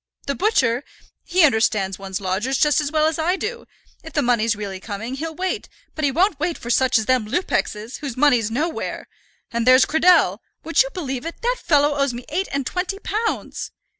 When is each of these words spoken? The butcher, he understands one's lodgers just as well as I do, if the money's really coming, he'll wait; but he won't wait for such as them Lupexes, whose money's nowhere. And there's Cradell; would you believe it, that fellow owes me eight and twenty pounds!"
The 0.25 0.33
butcher, 0.33 0.83
he 1.23 1.43
understands 1.43 1.99
one's 1.99 2.19
lodgers 2.19 2.57
just 2.57 2.81
as 2.81 2.91
well 2.91 3.05
as 3.05 3.19
I 3.19 3.35
do, 3.35 3.67
if 4.03 4.13
the 4.13 4.23
money's 4.23 4.55
really 4.55 4.79
coming, 4.79 5.13
he'll 5.13 5.35
wait; 5.35 5.69
but 5.93 6.03
he 6.03 6.09
won't 6.09 6.39
wait 6.39 6.57
for 6.57 6.71
such 6.71 6.97
as 6.97 7.05
them 7.05 7.27
Lupexes, 7.27 7.97
whose 7.97 8.17
money's 8.17 8.49
nowhere. 8.49 9.07
And 9.51 9.67
there's 9.67 9.85
Cradell; 9.85 10.39
would 10.63 10.81
you 10.81 10.89
believe 10.95 11.23
it, 11.23 11.43
that 11.43 11.59
fellow 11.63 11.93
owes 11.95 12.15
me 12.15 12.25
eight 12.29 12.47
and 12.51 12.65
twenty 12.65 12.97
pounds!" 12.97 13.69